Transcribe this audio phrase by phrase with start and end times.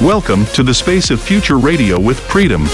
[0.00, 2.64] Welcome to the space of future radio with Freedom.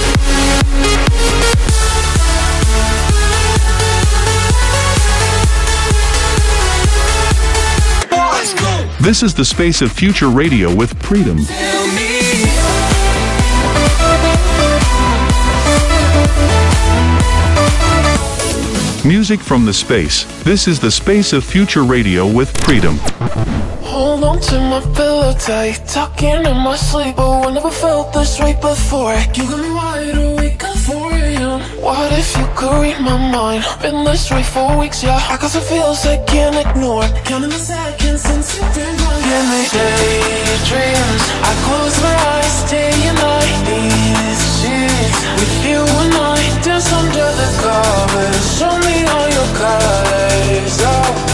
[9.01, 11.37] This is the space of future radio with Freedom.
[19.07, 20.25] Music from the space.
[20.43, 22.99] This is the space of future radio with Freedom.
[24.35, 28.55] Down to my pillow tight Talking in my sleep Oh, I never felt this way
[28.55, 29.15] before.
[29.35, 31.61] You got me wide awake at 4 a.m.
[31.81, 33.63] What if you could read my mind?
[33.81, 35.21] Been this way for weeks, yeah.
[35.31, 37.05] I got some feels I can't ignore.
[37.25, 39.23] Counting the seconds since you've been gone.
[39.23, 41.25] In the daydreams.
[41.51, 43.57] I close my eyes day and night.
[43.71, 48.43] These sheets With you and I Dance under the covers.
[48.59, 51.34] Show me all your colors, oh.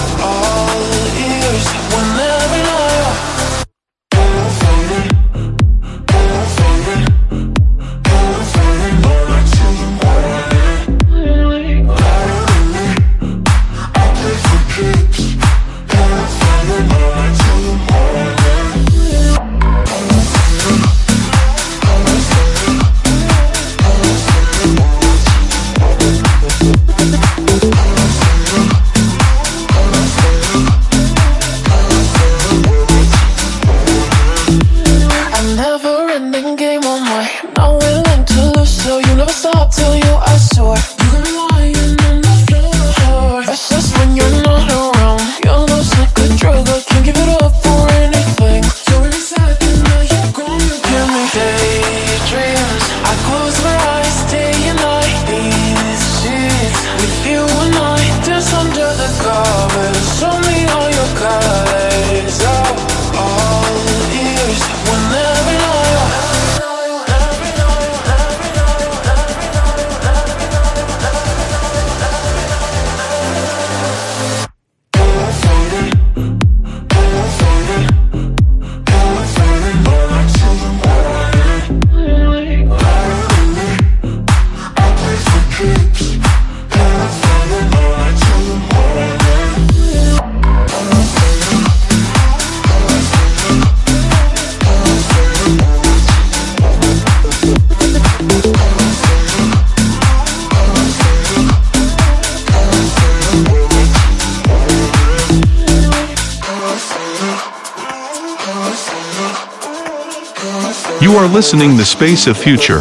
[111.41, 112.81] listening the space of future.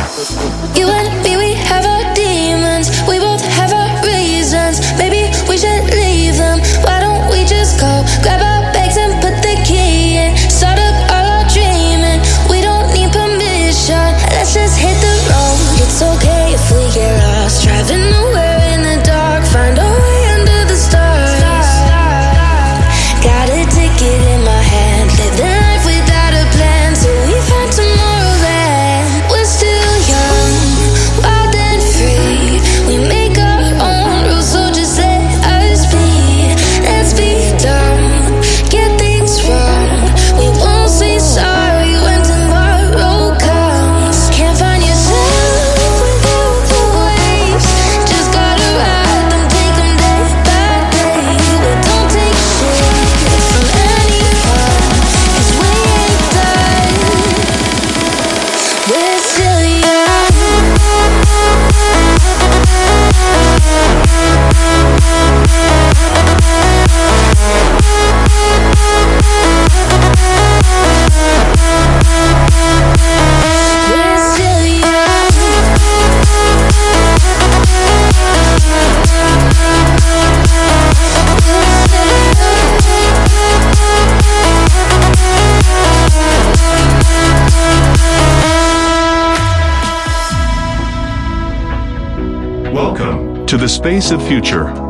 [93.80, 94.89] space of future.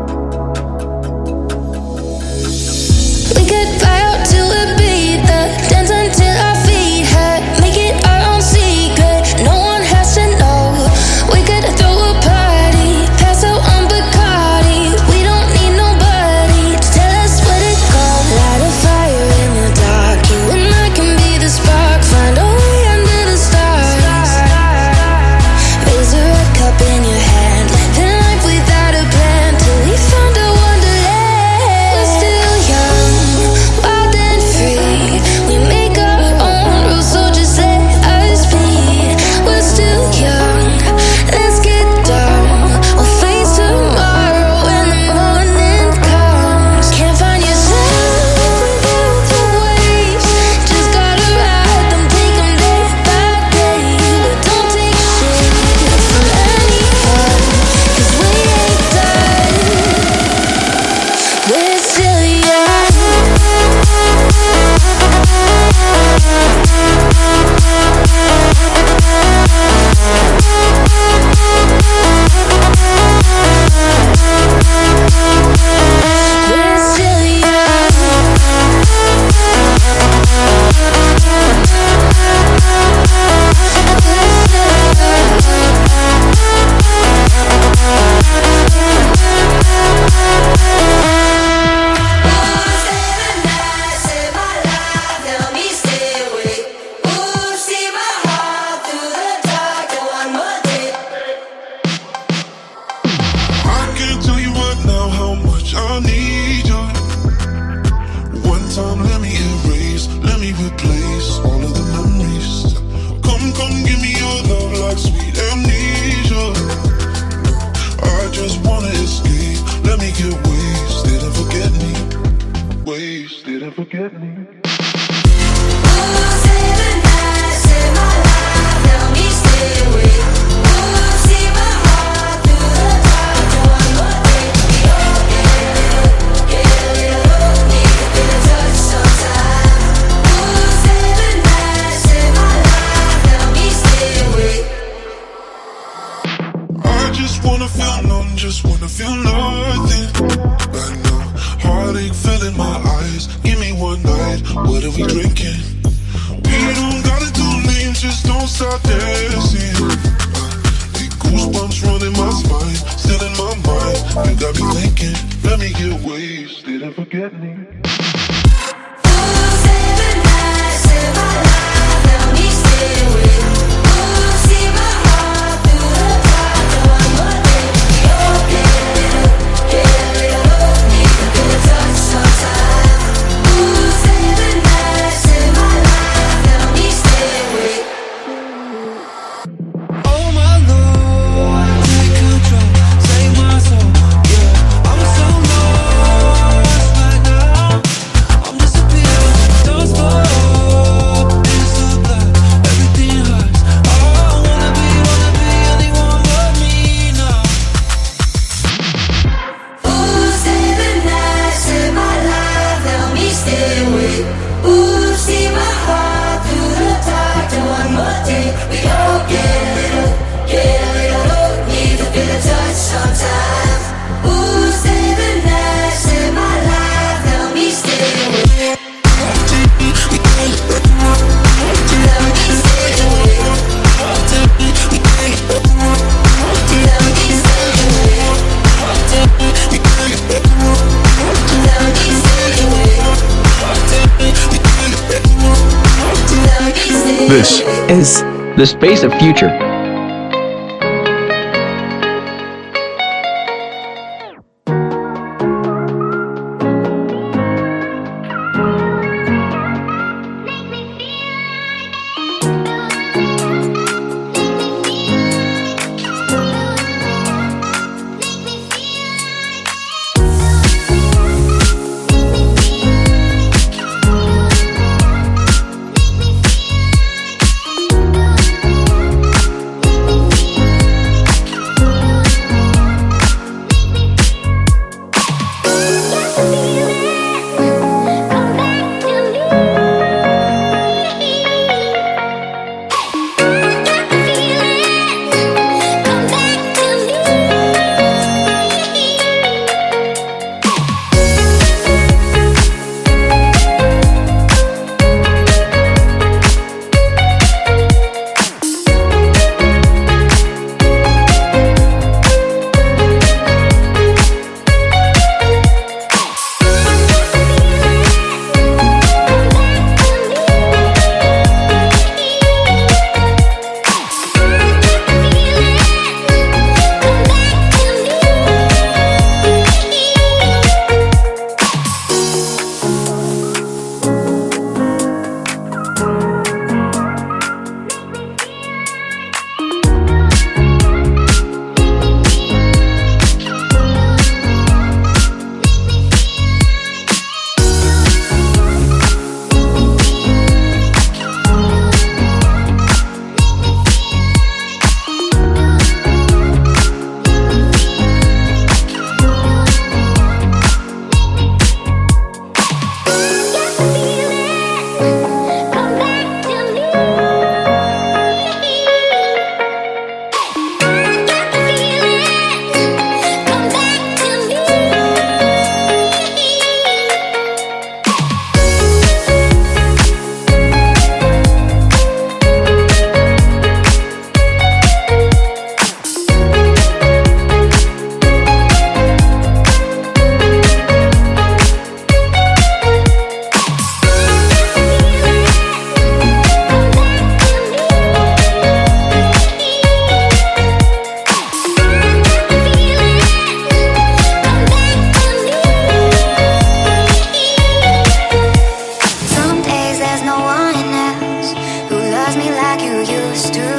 [413.35, 413.69] supposed to.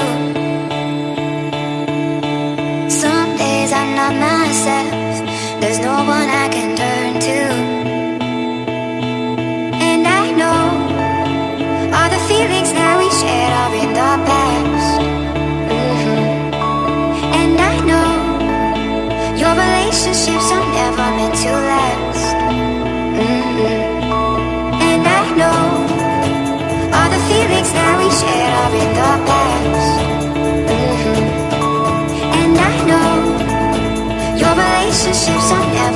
[2.91, 6.40] Some days I'm not myself, there's no one I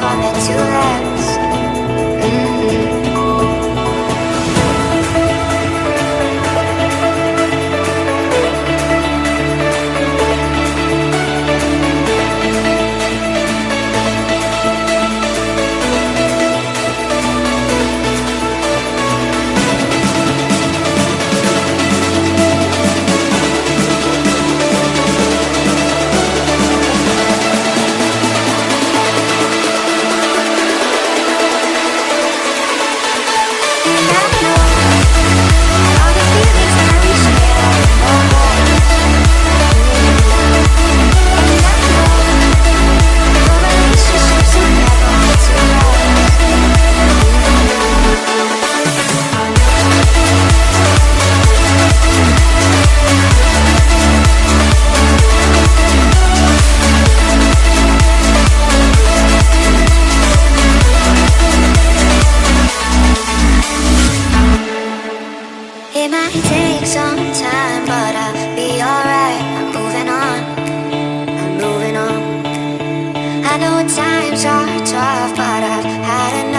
[0.04, 1.13] for me to let
[74.34, 76.53] times I drive, but I've had enough.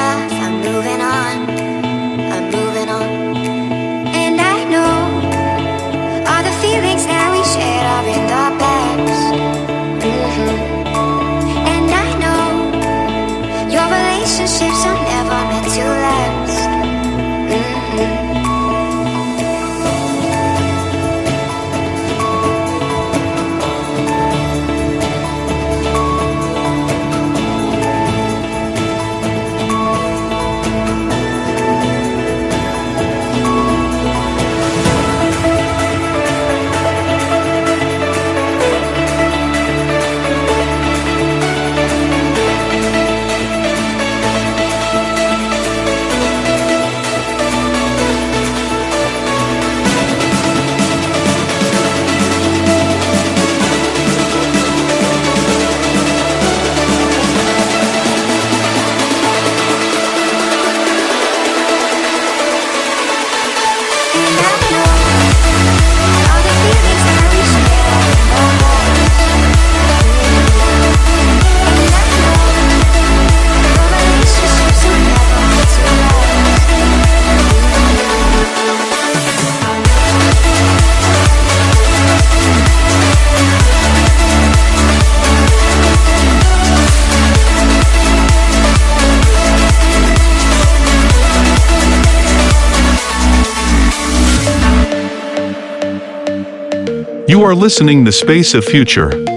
[97.35, 99.34] You are listening The Space of Future.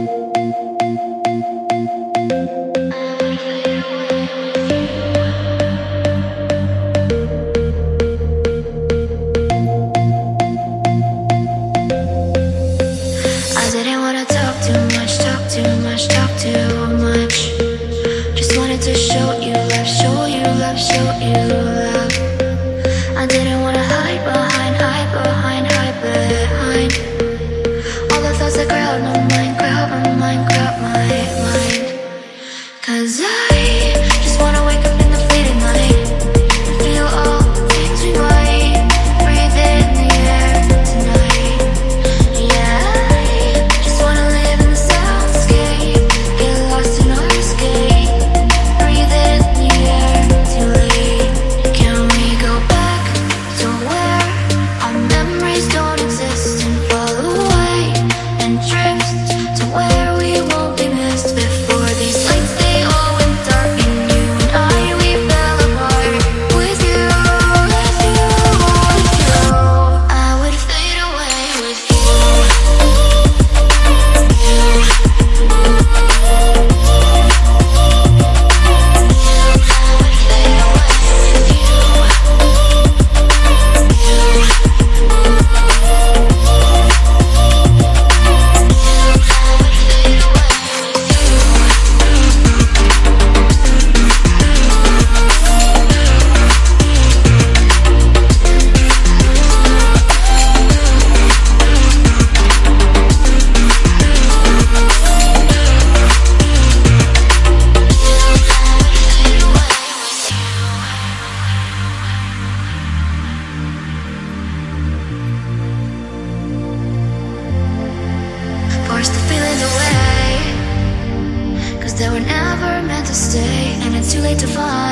[124.29, 124.88] late to find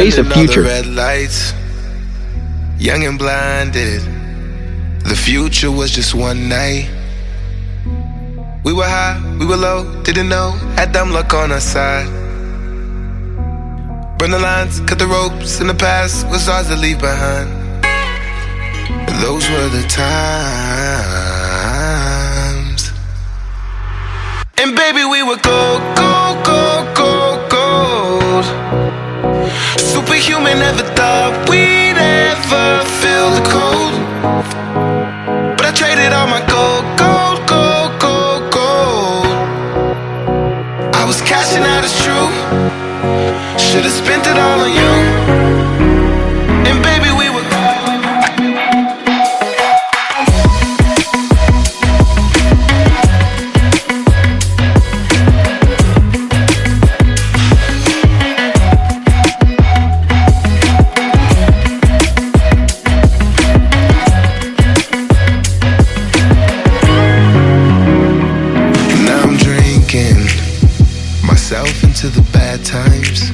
[0.00, 0.62] face of future.
[0.62, 1.52] Red lights,
[2.78, 4.00] young and blinded.
[5.04, 6.88] The future was just one night.
[8.64, 12.08] We were high, we were low, didn't know, had dumb luck on our side.
[14.18, 17.50] Burn the lines, cut the ropes, and the past was ours to leave behind.
[19.06, 20.10] But those were the times.
[24.58, 26.09] And baby, we were go, go.
[30.20, 33.94] human ever thought we'd ever feel the cold.
[35.56, 39.32] But I traded all my gold, gold, gold, gold, gold.
[40.94, 42.28] I was cashing out, it's true.
[43.58, 44.99] Should've spent it all on you.
[71.50, 73.30] Myself into the bad times.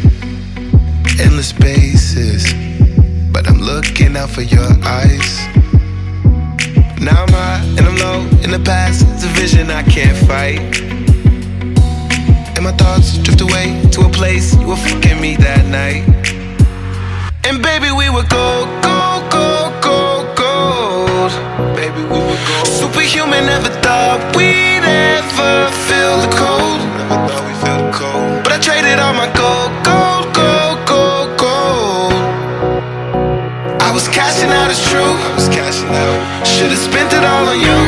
[1.21, 2.51] Endless spaces,
[3.31, 5.31] but I'm looking out for your eyes.
[6.99, 9.05] Now I'm high and I'm low in the past.
[9.07, 10.61] It's a vision I can't fight.
[12.57, 16.05] And my thoughts drift away to a place you were fucking me that night.
[17.45, 21.33] And baby, we were gold, gold, gold, gold, gold.
[21.77, 22.67] Baby, we were gold.
[22.81, 26.46] Superhuman, never thought we'd ever feel the cold.
[37.17, 37.86] It all on you.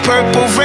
[0.00, 0.61] Purple rain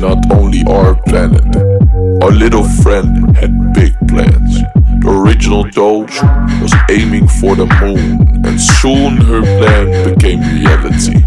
[0.00, 1.44] not only our planet.
[2.22, 4.62] Our little friend had big plans.
[5.00, 6.18] The original doge
[6.62, 11.22] was aiming for the moon, and soon her plan became reality.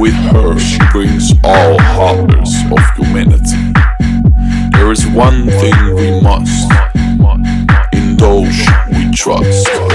[0.00, 3.56] With her, she brings all horrors of humanity.
[4.72, 6.70] There is one thing we must.
[7.92, 9.66] In Doge we trust.
[9.66, 9.88] There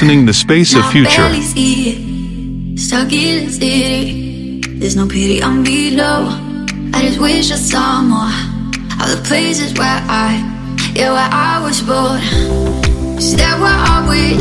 [0.00, 0.24] the You are nature.
[0.24, 1.22] listening to Space of Now I Future.
[1.22, 2.78] barely see it.
[2.78, 4.60] Stuck in the city.
[4.78, 6.28] There's no pity on below.
[6.94, 8.32] I just wish I saw more
[9.02, 10.40] of the places where I,
[10.94, 12.20] yeah, where I was born.
[13.36, 14.40] That where I'm with?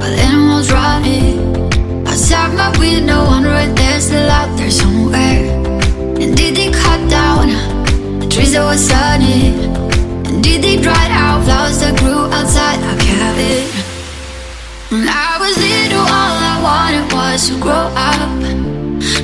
[0.00, 5.42] While animals running outside my window, wondering there's still out there somewhere.
[6.22, 7.48] And did they cut down
[8.20, 9.54] the trees that were sunny?
[10.28, 13.77] And did they dry out flowers that grew outside our cabin?
[17.38, 18.40] Was to grow up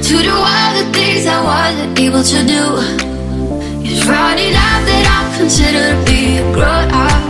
[0.06, 2.64] To do all the things I wasn't able to do.
[3.86, 7.22] It's funny now that I'm considered to be a grown up.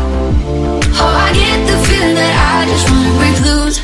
[1.00, 3.78] Oh, I get the feeling that I just wanna break loose.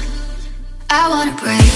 [0.90, 1.69] I wanna break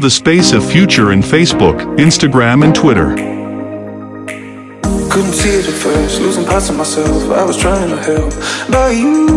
[0.00, 3.14] the Space of Future in Facebook, Instagram, and Twitter.
[5.10, 7.30] Couldn't see it at first, losing parts of myself.
[7.30, 8.32] I was trying to help,
[8.70, 9.28] but you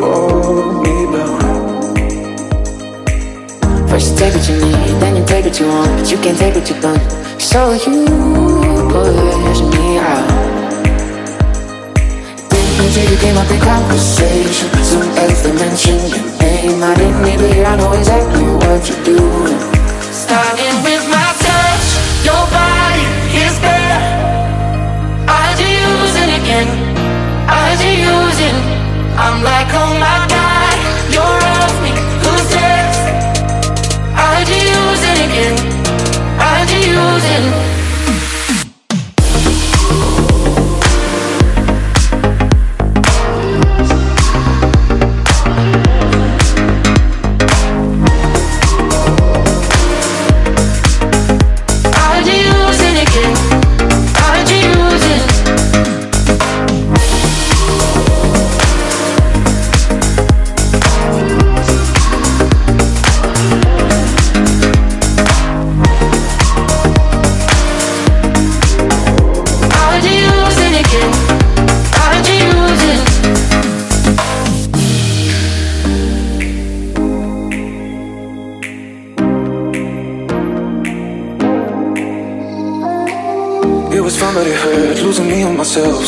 [0.00, 1.96] hold me down.
[3.88, 6.38] First you take what you need, then you take what you want, but you can't
[6.38, 7.00] take what you've done.
[7.40, 8.06] So you
[8.94, 10.30] push me out.
[12.78, 16.82] Until you came up in conversation, some else mentioned your name.
[16.82, 19.79] I didn't need to hear, I know exactly what you're doing.
[20.20, 21.86] Starting with my touch,
[22.28, 23.06] your body
[23.44, 23.90] is bare.
[29.22, 30.19] I'm like, oh my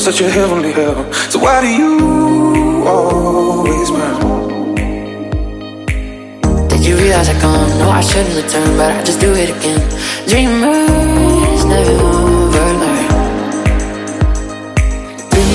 [0.02, 1.12] Such a heavenly hell.
[1.30, 4.74] So why do you always burn?
[6.66, 7.78] Did you realize I gone?
[7.78, 9.78] No, I shouldn't return, but I just do it again.
[10.26, 12.82] Dreamers never learn.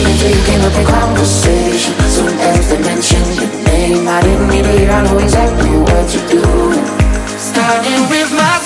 [0.07, 1.93] Until you came up in conversation.
[2.07, 4.07] Some else they mentioned your name.
[4.07, 6.85] I didn't need to hear, I know exactly what you're doing.
[7.35, 8.56] Starting with my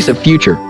[0.00, 0.69] space of future.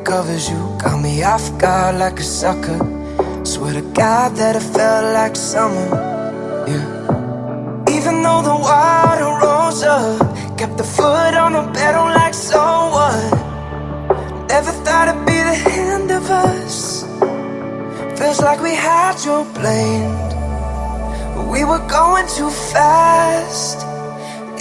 [0.00, 2.78] Undercovers, you got me off guard like a sucker.
[3.44, 5.88] Swear to God that it felt like summer,
[6.66, 7.86] yeah.
[7.88, 13.32] Even though the water rose up, kept the foot on the pedal like so what?
[14.48, 17.02] Never thought it'd be the end of us.
[18.18, 20.30] Feels like we had you blamed.
[21.50, 23.78] We were going too fast.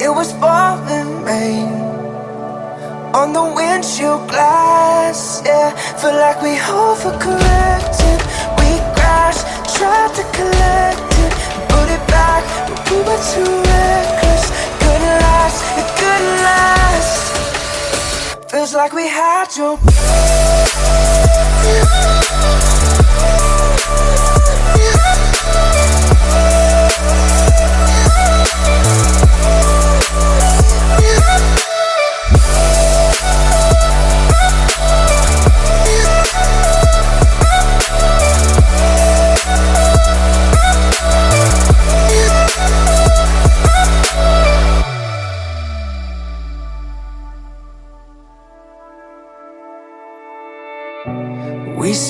[0.01, 1.88] It was pouring rain
[3.14, 5.41] on the windshield glass.
[5.45, 8.20] Yeah, feel like we overcorrected.
[8.60, 9.45] We crashed,
[9.76, 11.34] tried to collect it,
[11.70, 14.43] put it back, but we were too reckless.
[14.82, 17.22] Couldn't last, it couldn't last.
[18.51, 19.78] Feels like we had your.
[30.99, 31.68] We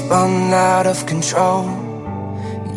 [0.09, 1.65] spun out of control.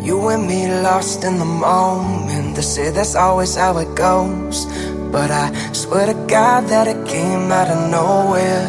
[0.07, 2.55] You and me lost in the moment.
[2.55, 4.67] They say that's always how it goes.
[5.11, 8.67] But I swear to God that it came out of nowhere.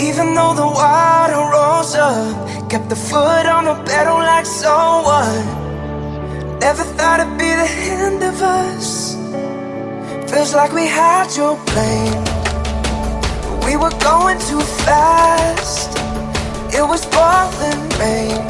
[0.00, 4.76] Even though the water rose up, kept the foot on the pedal like so
[5.08, 5.44] what?
[6.60, 7.70] Never thought it'd be the
[8.04, 9.16] end of us.
[10.30, 12.20] Feels like we had your plane.
[13.66, 16.07] We were going too fast.
[16.70, 18.44] It was pouring rain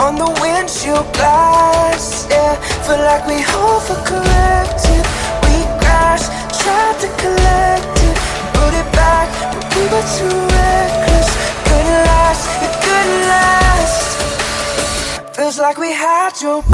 [0.00, 2.26] on the windshield glass.
[2.30, 2.54] Yeah,
[2.84, 5.04] feel like we overcorrected.
[5.44, 8.16] We crashed, tried to collect it,
[8.56, 11.28] put it back, but we were too reckless.
[11.68, 14.00] Couldn't last, it couldn't last.
[15.36, 16.64] Feels like we had your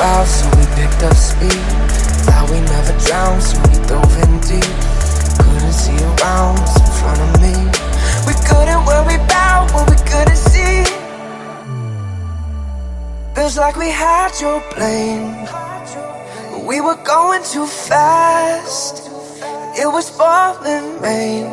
[0.00, 0.39] clouds.
[13.60, 13.78] Hydroplane.
[13.78, 15.46] We had your plane.
[16.66, 19.08] We were going too fast.
[19.78, 21.46] It was falling rain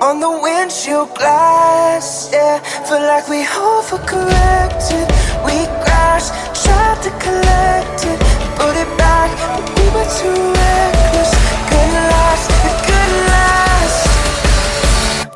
[0.00, 2.30] on the windshield glass.
[2.32, 5.06] Yeah, feel like we overcorrected.
[5.44, 6.32] We crashed,
[6.64, 8.20] tried to collect it,
[8.56, 11.30] put it back, but we were too reckless.
[11.68, 14.02] Couldn't last, it couldn't last.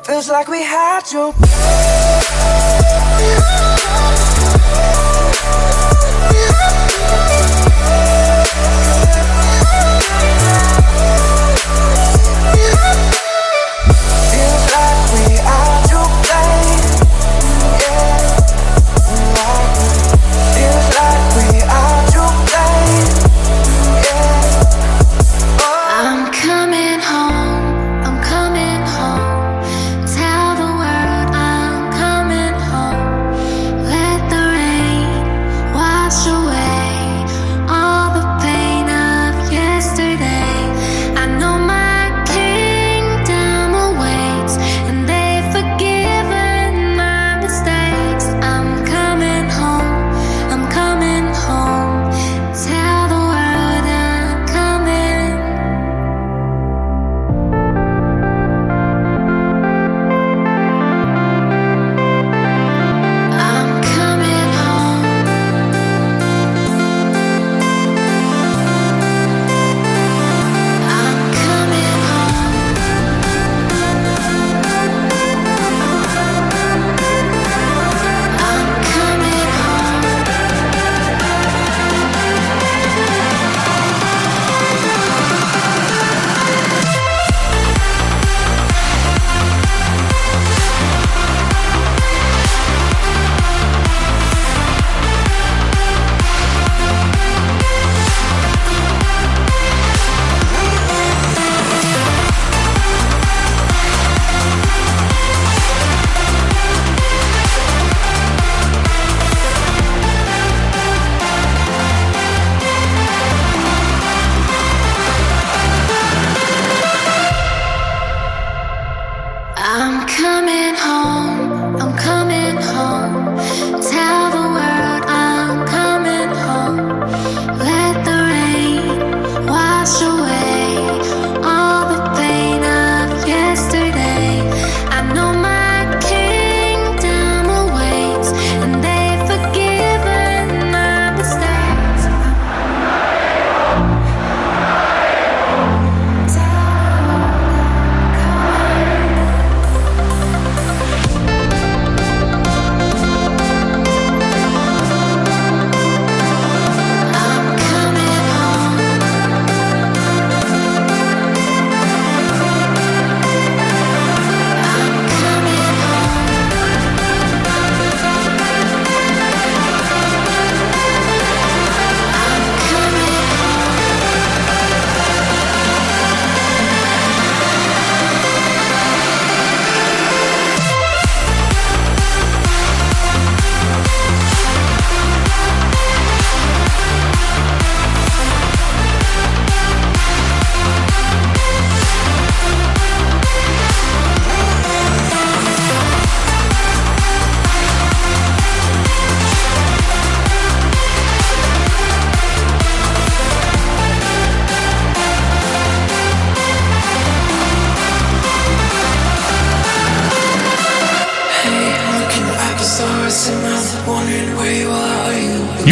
[0.07, 1.33] Feels like we had your.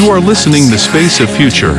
[0.03, 1.71] You are listening to Space of Future.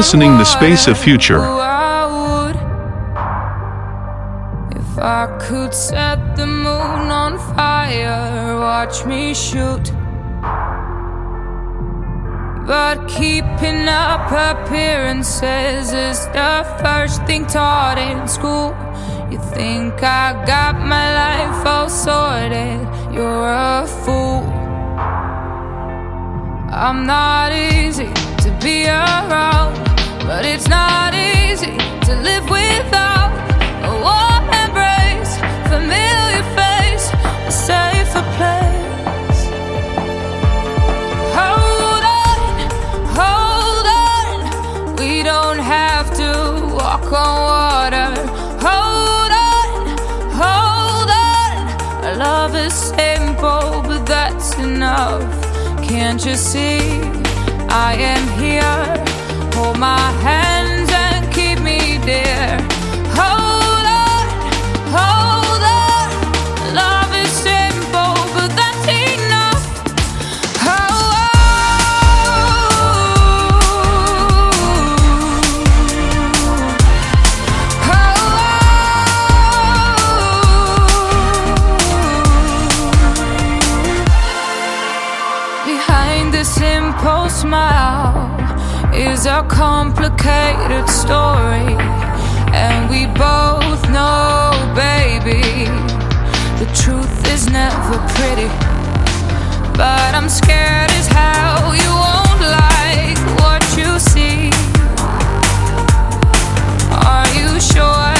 [0.00, 1.42] Listening to Space of Future.
[4.80, 9.92] If I could set the moon on fire, watch me shoot.
[12.66, 18.68] But keeping up appearances is the first thing taught in school.
[19.30, 22.80] You think I got my life all sorted?
[23.12, 24.44] You're a fool.
[26.72, 28.10] I'm not easy
[28.44, 29.89] to be around,
[30.26, 33.32] but it's not easy to live without
[33.88, 35.32] a warm embrace,
[35.72, 37.06] familiar face,
[37.46, 39.40] a safer place.
[41.38, 42.40] Hold on,
[43.20, 46.30] hold on, we don't have to
[46.74, 48.10] walk on water.
[48.66, 49.70] Hold on,
[50.42, 55.22] hold on, our love is simple, but that's enough.
[55.82, 56.78] Can't you see?
[57.72, 59.19] I am here.
[59.62, 62.56] Hold my hands and keep me dear.
[63.20, 64.26] Hold on,
[64.96, 66.08] hold on.
[66.74, 69.64] Love is simple, but that's enough.
[85.66, 88.49] Behind the simple smile
[88.94, 91.74] is a complicated story.
[92.52, 95.66] And we both know, baby,
[96.58, 98.48] the truth is never pretty.
[99.76, 104.50] But I'm scared as hell you won't like what you see.
[107.06, 108.19] Are you sure?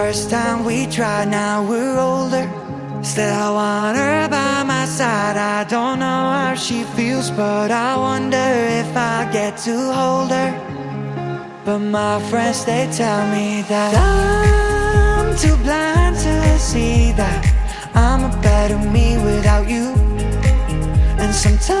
[0.00, 2.46] first time we tried, now we're older.
[3.02, 5.36] Still, I want her by my side.
[5.36, 8.48] I don't know how she feels, but I wonder
[8.80, 10.52] if I get to hold her.
[11.66, 17.40] But my friends, they tell me that I'm too blind to see that
[17.94, 19.86] I'm a better me without you.
[21.22, 21.80] And sometimes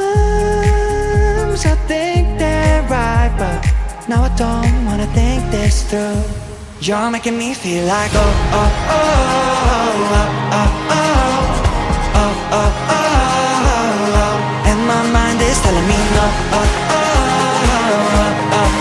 [1.72, 3.58] I think they're right, but
[4.10, 6.39] now I don't wanna think this through.
[6.80, 8.20] You're making me feel like oh
[8.58, 9.02] oh oh
[10.16, 10.28] oh
[10.58, 11.12] oh oh
[12.20, 13.04] oh oh oh
[14.22, 16.26] oh, and my mind is telling me no
[16.56, 17.04] oh oh
[17.60, 18.00] oh
[18.56, 18.72] oh oh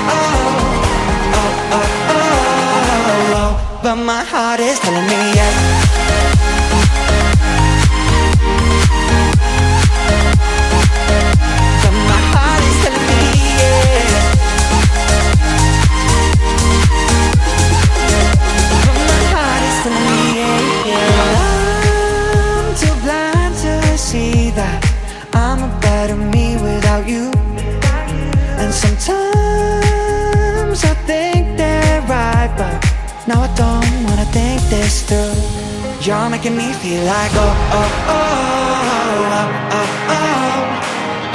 [1.35, 3.51] oh oh oh oh,
[3.83, 5.78] but my heart is telling me yes.
[36.09, 38.23] You're making me feel like oh oh oh
[39.37, 40.31] oh oh oh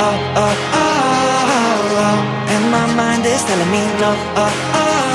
[0.02, 0.94] oh oh oh
[2.02, 2.18] oh,
[2.52, 4.10] and my mind is telling me no
[4.42, 5.13] oh oh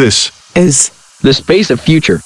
[0.00, 0.90] This is
[1.20, 2.22] the space of future.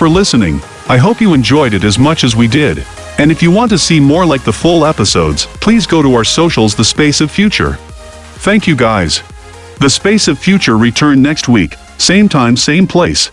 [0.00, 0.58] for listening.
[0.88, 2.86] I hope you enjoyed it as much as we did.
[3.18, 6.24] And if you want to see more like the full episodes, please go to our
[6.24, 7.74] socials The Space of Future.
[8.40, 9.22] Thank you guys.
[9.78, 13.30] The Space of Future return next week, same time same place.